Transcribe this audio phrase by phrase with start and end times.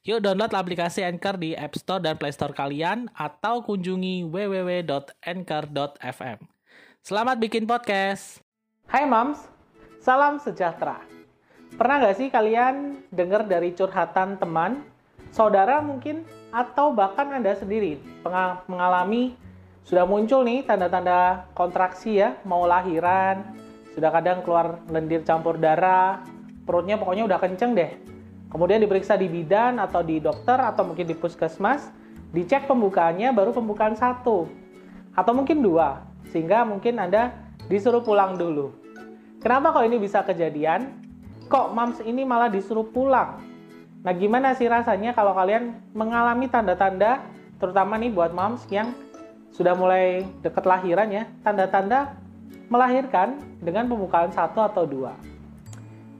[0.00, 6.40] Yuk download aplikasi Anchor di App Store dan Play Store kalian atau kunjungi www.anchor.fm.
[7.04, 8.40] Selamat bikin podcast.
[8.88, 9.44] Hai Moms,
[10.00, 11.04] salam sejahtera.
[11.76, 14.88] Pernah nggak sih kalian dengar dari curhatan teman,
[15.36, 18.00] saudara mungkin, atau bahkan Anda sendiri
[18.72, 19.36] mengalami
[19.84, 23.52] sudah muncul nih tanda-tanda kontraksi ya, mau lahiran,
[23.92, 26.24] sudah kadang keluar lendir campur darah,
[26.64, 27.92] perutnya pokoknya udah kenceng deh,
[28.50, 31.94] Kemudian diperiksa di bidan atau di dokter atau mungkin di puskesmas,
[32.34, 34.50] dicek pembukaannya baru pembukaan satu
[35.14, 36.02] atau mungkin dua,
[36.34, 37.30] sehingga mungkin Anda
[37.70, 38.74] disuruh pulang dulu.
[39.38, 40.98] Kenapa kok ini bisa kejadian?
[41.46, 43.38] Kok mams ini malah disuruh pulang?
[44.02, 47.22] Nah gimana sih rasanya kalau kalian mengalami tanda-tanda,
[47.62, 48.90] terutama nih buat mams yang
[49.54, 52.18] sudah mulai dekat lahiran ya, tanda-tanda
[52.70, 55.14] melahirkan dengan pembukaan satu atau dua.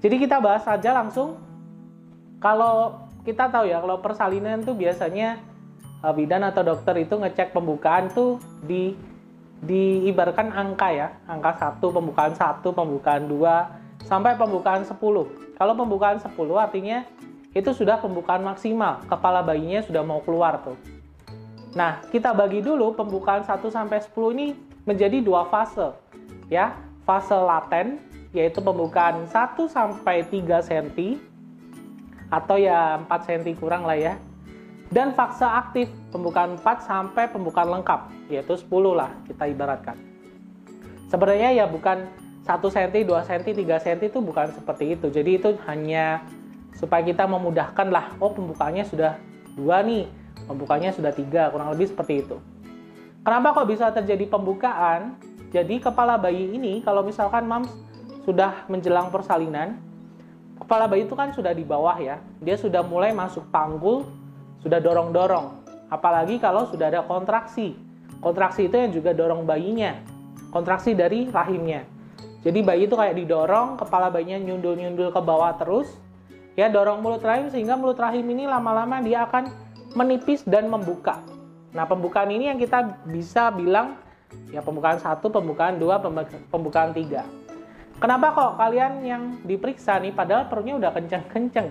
[0.03, 1.39] Jadi kita bahas saja langsung
[2.41, 5.39] kalau kita tahu ya kalau persalinan tuh biasanya
[6.01, 8.97] uh, bidan atau dokter itu ngecek pembukaan tuh di
[9.61, 13.77] diibarkan angka ya angka satu pembukaan satu pembukaan dua
[14.09, 14.97] sampai pembukaan 10
[15.61, 17.05] kalau pembukaan 10 artinya
[17.53, 20.79] itu sudah pembukaan maksimal kepala bayinya sudah mau keluar tuh.
[21.75, 24.47] Nah kita bagi dulu pembukaan 1 sampai 10 ini
[24.87, 25.93] menjadi dua fase
[26.49, 26.79] ya.
[27.05, 27.99] Fase laten
[28.31, 29.35] yaitu pembukaan 1
[29.67, 31.30] sampai 3 cm
[32.31, 34.15] atau ya 4 cm kurang lah ya.
[34.91, 39.95] Dan fase aktif pembukaan 4 sampai pembukaan lengkap, yaitu 10 lah kita ibaratkan.
[41.11, 42.07] Sebenarnya ya bukan
[42.43, 45.07] 1 cm, 2 cm, 3 cm itu bukan seperti itu.
[45.11, 46.23] Jadi itu hanya
[46.75, 49.21] supaya kita memudahkan lah, oh pembukaannya sudah
[49.55, 50.09] dua nih,
[50.49, 52.41] pembukanya sudah tiga, kurang lebih seperti itu.
[53.21, 55.21] Kenapa kok bisa terjadi pembukaan?
[55.53, 57.69] Jadi kepala bayi ini kalau misalkan mams
[58.25, 59.77] sudah menjelang persalinan,
[60.61, 62.21] kepala bayi itu kan sudah di bawah ya.
[62.45, 64.05] Dia sudah mulai masuk panggul,
[64.61, 65.65] sudah dorong-dorong.
[65.91, 67.75] Apalagi kalau sudah ada kontraksi.
[68.21, 69.97] Kontraksi itu yang juga dorong bayinya.
[70.53, 71.89] Kontraksi dari rahimnya.
[72.41, 75.89] Jadi bayi itu kayak didorong, kepala bayinya nyundul-nyundul ke bawah terus.
[76.55, 79.49] Ya, dorong mulut rahim sehingga mulut rahim ini lama-lama dia akan
[79.97, 81.21] menipis dan membuka.
[81.71, 83.97] Nah, pembukaan ini yang kita bisa bilang
[84.51, 86.03] ya pembukaan satu, pembukaan dua,
[86.51, 87.23] pembukaan tiga.
[88.01, 91.69] Kenapa kok kalian yang diperiksa nih, padahal perutnya udah kenceng-kenceng.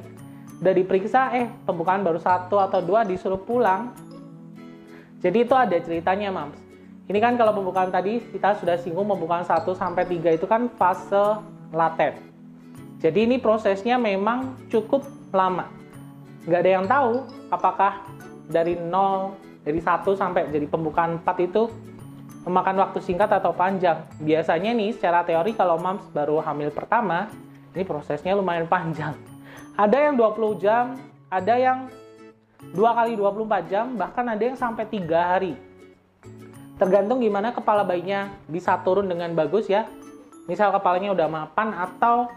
[0.61, 3.89] Udah diperiksa, eh pembukaan baru satu atau dua disuruh pulang.
[5.25, 6.69] Jadi itu ada ceritanya, Mams.
[7.09, 11.41] Ini kan kalau pembukaan tadi kita sudah singgung pembukaan 1 sampai 3 itu kan fase
[11.73, 12.13] laten.
[13.01, 15.01] Jadi ini prosesnya memang cukup
[15.33, 15.65] lama.
[16.45, 18.05] Nggak ada yang tahu apakah
[18.45, 19.33] dari 0,
[19.65, 21.73] dari 1 sampai jadi pembukaan 4 itu
[22.47, 24.07] memakan waktu singkat atau panjang.
[24.21, 27.27] Biasanya nih secara teori kalau moms baru hamil pertama,
[27.75, 29.15] ini prosesnya lumayan panjang.
[29.75, 30.95] Ada yang 20 jam,
[31.27, 31.87] ada yang
[32.75, 35.53] 2 kali 24 jam, bahkan ada yang sampai 3 hari.
[36.79, 39.87] Tergantung gimana kepala bayinya bisa turun dengan bagus ya.
[40.47, 42.31] Misal kepalanya udah mapan atau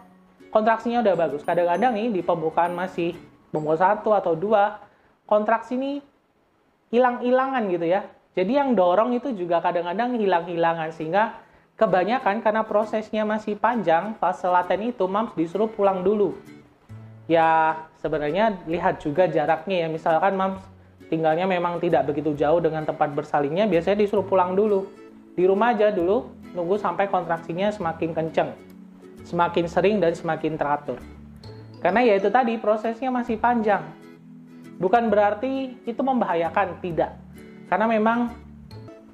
[0.51, 1.47] kontraksinya udah bagus.
[1.47, 3.15] Kadang-kadang nih di pembukaan masih
[3.55, 6.03] pembukaan 1 atau 2, kontraksi ini
[6.93, 11.37] hilang-hilangan gitu ya jadi yang dorong itu juga kadang-kadang hilang-hilangan sehingga
[11.77, 16.33] kebanyakan karena prosesnya masih panjang, fase laten itu mams disuruh pulang dulu.
[17.29, 20.65] Ya sebenarnya lihat juga jaraknya ya, misalkan mams
[21.13, 24.89] tinggalnya memang tidak begitu jauh dengan tempat bersalinnya, biasanya disuruh pulang dulu.
[25.37, 28.57] Di rumah aja dulu, nunggu sampai kontraksinya semakin kenceng,
[29.29, 30.97] semakin sering dan semakin teratur.
[31.85, 33.85] Karena ya itu tadi prosesnya masih panjang.
[34.81, 37.22] Bukan berarti itu membahayakan, tidak
[37.73, 38.37] karena memang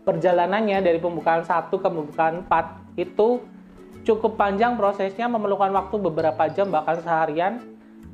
[0.02, 3.38] perjalanannya dari pembukaan 1 ke pembukaan 4 itu
[4.02, 7.62] cukup panjang prosesnya memerlukan waktu beberapa jam bahkan seharian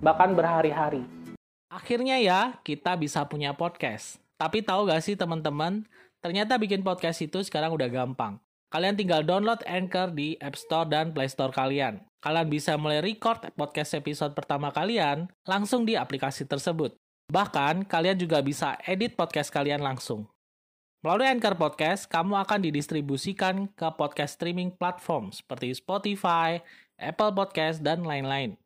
[0.04, 1.00] bahkan berhari-hari.
[1.72, 4.20] Akhirnya ya kita bisa punya podcast.
[4.36, 5.88] Tapi tahu gak sih teman-teman,
[6.20, 8.36] ternyata bikin podcast itu sekarang udah gampang.
[8.68, 12.04] Kalian tinggal download Anchor di App Store dan Play Store kalian.
[12.20, 16.92] Kalian bisa mulai record podcast episode pertama kalian langsung di aplikasi tersebut.
[17.32, 20.33] Bahkan, kalian juga bisa edit podcast kalian langsung.
[21.04, 26.64] Melalui Anchor Podcast, kamu akan didistribusikan ke podcast streaming platform seperti Spotify,
[26.96, 28.56] Apple Podcast, dan lain-lain.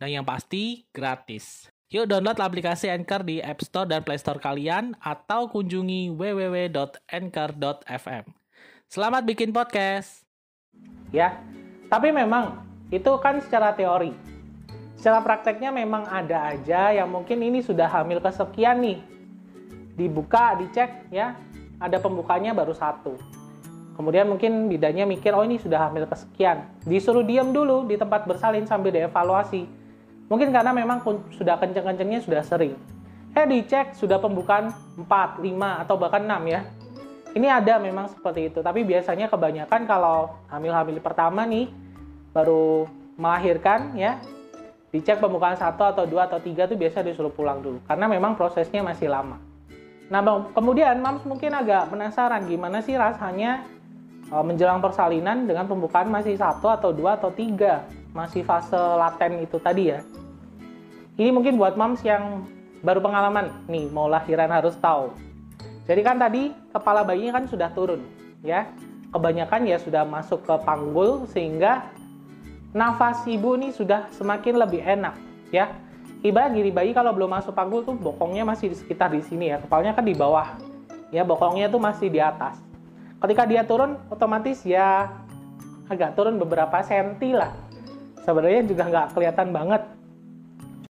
[0.00, 1.68] Dan yang pasti, gratis.
[1.92, 8.24] Yuk download aplikasi Anchor di App Store dan Play Store kalian atau kunjungi www.anchor.fm.
[8.88, 10.24] Selamat bikin podcast.
[11.12, 11.36] Ya,
[11.92, 14.16] tapi memang itu kan secara teori.
[14.96, 19.04] Secara prakteknya memang ada aja yang mungkin ini sudah hamil kesekian nih.
[20.00, 21.36] Dibuka, dicek ya,
[21.84, 23.20] ada pembukanya baru satu.
[23.94, 26.66] Kemudian mungkin bidanya mikir, oh ini sudah hamil kesekian.
[26.82, 29.84] Disuruh diam dulu di tempat bersalin sambil dievaluasi
[30.28, 31.04] Mungkin karena memang
[31.36, 32.74] sudah kenceng-kencengnya sudah sering.
[33.34, 35.04] Eh dicek sudah pembukaan 4,
[35.42, 36.60] 5 atau bahkan 6 ya.
[37.34, 41.66] Ini ada memang seperti itu, tapi biasanya kebanyakan kalau hamil-hamil pertama nih
[42.30, 42.86] baru
[43.18, 44.22] melahirkan ya,
[44.94, 48.86] dicek pembukaan satu atau dua atau tiga tuh biasa disuruh pulang dulu karena memang prosesnya
[48.86, 49.42] masih lama.
[50.12, 50.20] Nah
[50.52, 53.64] kemudian mams mungkin agak penasaran gimana sih rasanya
[54.28, 59.58] eh, menjelang persalinan dengan pembukaan masih satu atau dua atau tiga masih fase laten itu
[59.58, 60.00] tadi ya.
[61.14, 62.46] Ini mungkin buat moms yang
[62.82, 65.14] baru pengalaman nih mau lahiran harus tahu.
[65.84, 68.00] Jadi kan tadi kepala bayinya kan sudah turun
[68.42, 68.70] ya.
[69.14, 71.86] Kebanyakan ya sudah masuk ke panggul sehingga
[72.74, 75.14] nafas ibu nih sudah semakin lebih enak
[75.54, 75.70] ya.
[76.24, 79.60] Ibarat gini bayi kalau belum masuk panggul tuh bokongnya masih di sekitar di sini ya.
[79.60, 80.56] Kepalanya kan di bawah.
[81.12, 82.56] Ya bokongnya tuh masih di atas.
[83.20, 85.12] Ketika dia turun otomatis ya
[85.88, 87.52] agak turun beberapa senti lah
[88.24, 89.82] sebenarnya juga nggak kelihatan banget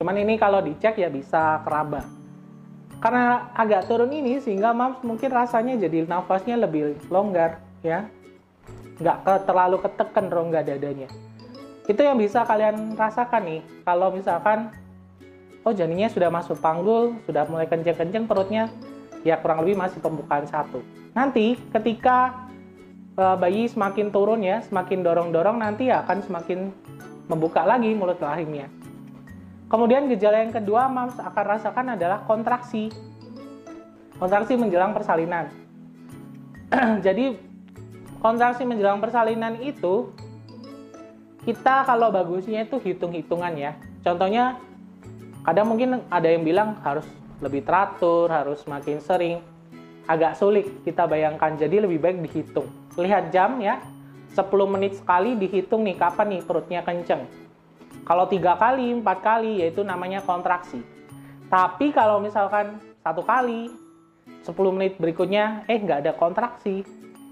[0.01, 2.03] cuman ini kalau dicek ya bisa keraba
[2.99, 8.05] karena agak turun ini sehingga mams mungkin rasanya jadi nafasnya lebih longgar ya
[8.99, 11.07] nggak ke, terlalu ketekan rongga dadanya
[11.87, 14.69] itu yang bisa kalian rasakan nih kalau misalkan
[15.65, 18.69] oh janinnya sudah masuk panggul sudah mulai kenceng-kenceng perutnya
[19.21, 20.81] ya kurang lebih masih pembukaan satu
[21.13, 22.49] nanti ketika
[23.17, 26.59] uh, bayi semakin turun ya semakin dorong-dorong nanti ya akan semakin
[27.31, 28.67] membuka lagi mulut rahimnya.
[29.71, 32.91] Kemudian gejala yang kedua mams akan rasakan adalah kontraksi.
[34.19, 35.47] Kontraksi menjelang persalinan.
[37.07, 37.39] Jadi
[38.19, 40.11] kontraksi menjelang persalinan itu
[41.47, 43.71] kita kalau bagusnya itu hitung-hitungan ya.
[44.03, 44.59] Contohnya
[45.41, 47.05] kadang mungkin ada yang bilang harus
[47.41, 49.37] lebih teratur, harus semakin sering.
[50.05, 52.69] Agak sulit kita bayangkan, jadi lebih baik dihitung.
[52.97, 53.81] Lihat jam ya,
[54.33, 57.27] 10 menit sekali dihitung nih kapan nih perutnya kenceng.
[58.07, 60.81] Kalau tiga kali, empat kali, yaitu namanya kontraksi.
[61.51, 63.69] Tapi kalau misalkan satu kali,
[64.41, 66.81] 10 menit berikutnya, eh nggak ada kontraksi.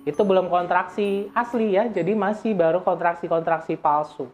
[0.06, 4.30] Itu belum kontraksi asli ya, jadi masih baru kontraksi-kontraksi palsu.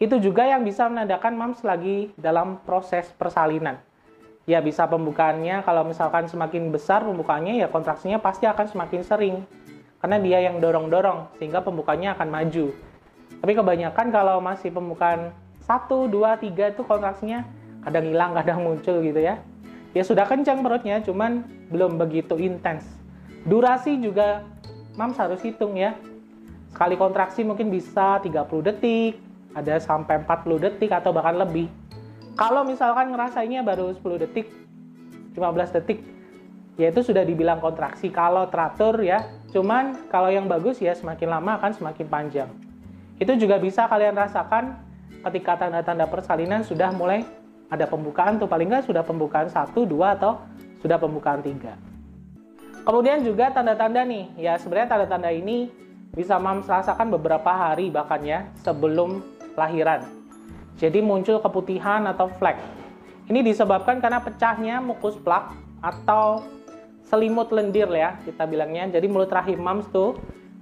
[0.00, 3.76] Itu juga yang bisa menandakan mams lagi dalam proses persalinan.
[4.48, 9.36] Ya bisa pembukaannya, kalau misalkan semakin besar pembukaannya, ya kontraksinya pasti akan semakin sering
[10.00, 12.72] karena dia yang dorong-dorong sehingga pembukanya akan maju.
[13.44, 15.36] Tapi kebanyakan kalau masih pembukaan
[15.68, 17.44] 1, 2, 3 itu kontraksinya
[17.84, 19.36] kadang hilang, kadang muncul gitu ya.
[19.92, 22.88] Ya sudah kencang perutnya, cuman belum begitu intens.
[23.44, 24.48] Durasi juga
[24.96, 25.92] mams harus hitung ya.
[26.72, 29.20] Sekali kontraksi mungkin bisa 30 detik,
[29.54, 31.66] ada sampai 40 detik atau bahkan lebih.
[32.38, 34.48] Kalau misalkan ngerasainnya baru 10 detik,
[35.34, 36.00] 15 detik,
[36.78, 39.26] ya itu sudah dibilang kontraksi kalau teratur ya.
[39.50, 42.50] Cuman kalau yang bagus ya semakin lama akan semakin panjang.
[43.18, 44.78] Itu juga bisa kalian rasakan
[45.28, 47.26] ketika tanda-tanda persalinan sudah mulai
[47.68, 50.40] ada pembukaan tuh paling nggak sudah pembukaan satu dua atau
[50.80, 51.76] sudah pembukaan tiga.
[52.80, 55.68] Kemudian juga tanda-tanda nih, ya sebenarnya tanda-tanda ini
[56.10, 59.22] bisa mams rasakan beberapa hari bahkan ya sebelum
[59.58, 60.06] lahiran.
[60.80, 62.56] Jadi muncul keputihan atau flek.
[63.30, 66.42] Ini disebabkan karena pecahnya mukus plak atau
[67.06, 68.86] selimut lendir ya kita bilangnya.
[68.98, 70.18] Jadi mulut rahim mams tuh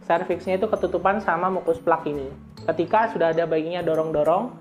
[0.08, 2.32] serviksnya itu ketutupan sama mukus plak ini.
[2.64, 4.52] Ketika sudah ada bayinya dorong-dorong,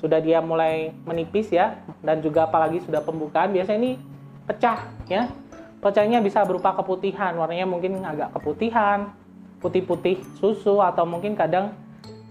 [0.00, 3.92] sudah dia mulai menipis ya, dan juga apalagi sudah pembukaan, biasanya ini
[4.48, 5.28] pecah ya.
[5.80, 9.12] Pecahnya bisa berupa keputihan, warnanya mungkin agak keputihan,
[9.64, 11.72] putih-putih susu atau mungkin kadang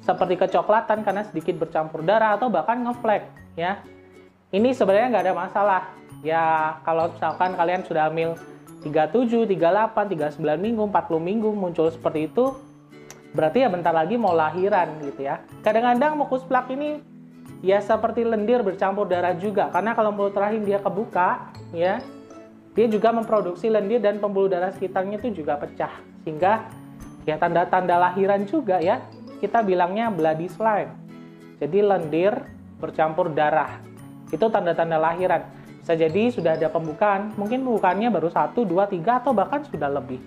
[0.03, 3.27] seperti kecoklatan karena sedikit bercampur darah atau bahkan ngeflek
[3.59, 3.83] ya.
[4.49, 5.81] Ini sebenarnya nggak ada masalah.
[6.25, 8.35] Ya kalau misalkan kalian sudah hamil
[8.83, 12.55] 37, 38, 39 minggu, 40 minggu muncul seperti itu,
[13.35, 15.43] berarti ya bentar lagi mau lahiran gitu ya.
[15.61, 17.03] Kadang-kadang mukus plak ini
[17.59, 21.99] ya seperti lendir bercampur darah juga, karena kalau mulut rahim dia kebuka, ya,
[22.71, 25.91] dia juga memproduksi lendir dan pembuluh darah sekitarnya itu juga pecah,
[26.23, 26.71] sehingga
[27.27, 29.03] ya tanda-tanda lahiran juga ya,
[29.39, 30.93] kita bilangnya bloody slime.
[31.59, 32.35] Jadi lendir
[32.79, 33.79] bercampur darah,
[34.31, 35.43] itu tanda-tanda lahiran.
[35.83, 40.21] Bisa jadi sudah ada pembukaan, mungkin pembukaannya baru satu, dua, tiga, atau bahkan sudah lebih.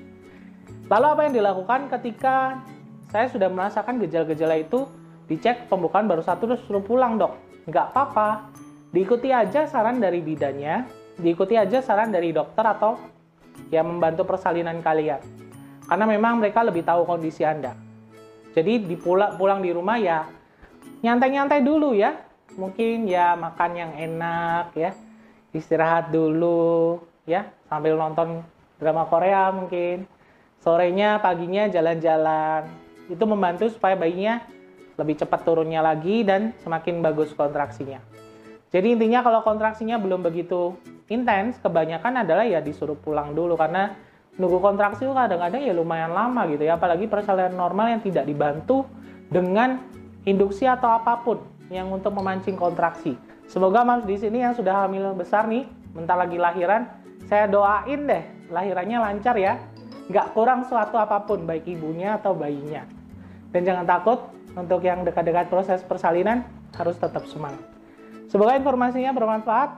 [0.91, 2.61] Lalu apa yang dilakukan ketika
[3.09, 4.85] saya sudah merasakan gejala-gejala itu,
[5.31, 7.37] dicek pembukaan baru satu terus suruh pulang dok.
[7.69, 8.51] Nggak apa-apa,
[8.91, 10.85] diikuti aja saran dari bidannya,
[11.17, 12.99] diikuti aja saran dari dokter atau
[13.71, 15.21] yang membantu persalinan kalian.
[15.87, 17.92] Karena memang mereka lebih tahu kondisi Anda.
[18.53, 20.29] Jadi di pulang, pulang di rumah ya
[21.03, 22.17] nyantai-nyantai dulu ya.
[22.53, 24.93] Mungkin ya makan yang enak ya.
[25.53, 28.45] Istirahat dulu ya sambil nonton
[28.77, 30.05] drama Korea mungkin.
[30.63, 32.71] Sorenya, paginya jalan-jalan.
[33.11, 34.47] Itu membantu supaya bayinya
[34.95, 37.99] lebih cepat turunnya lagi dan semakin bagus kontraksinya.
[38.73, 40.79] Jadi intinya kalau kontraksinya belum begitu
[41.11, 43.93] intens, kebanyakan adalah ya disuruh pulang dulu karena
[44.41, 48.89] nunggu kontraksi itu kadang-kadang ya lumayan lama gitu ya, apalagi persalinan normal yang tidak dibantu
[49.29, 49.81] dengan
[50.25, 53.17] induksi atau apa pun yang untuk memancing kontraksi.
[53.49, 56.89] Semoga mas di sini yang sudah hamil besar nih, bentar lagi lahiran,
[57.29, 59.61] saya doain deh lahirannya lancar ya,
[60.09, 62.85] nggak kurang suatu apa pun baik ibunya atau bayinya.
[63.53, 64.19] Dan jangan takut
[64.57, 66.45] untuk yang dekat-dekat proses persalinan
[66.77, 67.61] harus tetap semangat.
[68.33, 69.77] Semoga informasinya bermanfaat.